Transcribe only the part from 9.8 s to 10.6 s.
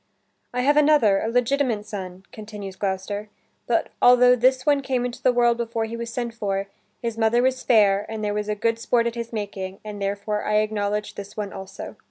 and therefore I